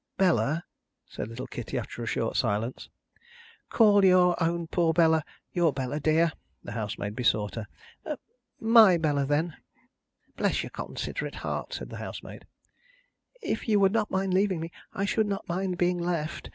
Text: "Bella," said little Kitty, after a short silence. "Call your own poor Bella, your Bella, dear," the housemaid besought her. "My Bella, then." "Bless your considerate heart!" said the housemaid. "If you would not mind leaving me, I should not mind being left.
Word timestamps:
"Bella," 0.17 0.65
said 1.07 1.27
little 1.27 1.45
Kitty, 1.45 1.77
after 1.77 2.01
a 2.01 2.07
short 2.07 2.35
silence. 2.35 2.89
"Call 3.69 4.03
your 4.03 4.35
own 4.41 4.65
poor 4.65 4.93
Bella, 4.93 5.23
your 5.53 5.71
Bella, 5.71 5.99
dear," 5.99 6.31
the 6.63 6.71
housemaid 6.71 7.15
besought 7.15 7.53
her. 7.53 7.67
"My 8.59 8.97
Bella, 8.97 9.27
then." 9.27 9.57
"Bless 10.37 10.63
your 10.63 10.71
considerate 10.71 11.35
heart!" 11.45 11.75
said 11.75 11.89
the 11.91 11.97
housemaid. 12.01 12.47
"If 13.43 13.69
you 13.69 13.79
would 13.79 13.91
not 13.93 14.09
mind 14.09 14.33
leaving 14.33 14.59
me, 14.59 14.71
I 14.91 15.05
should 15.05 15.27
not 15.27 15.47
mind 15.47 15.77
being 15.77 15.99
left. 15.99 16.49